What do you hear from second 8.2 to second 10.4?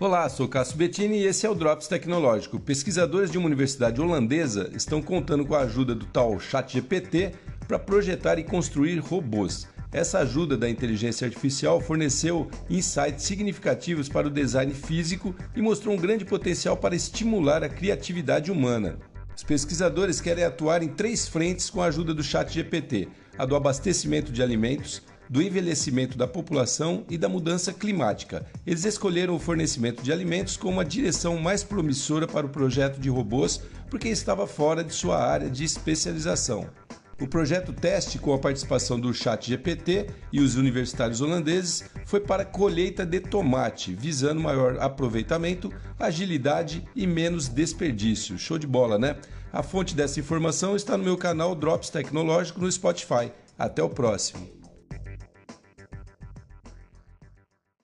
e construir robôs. Essa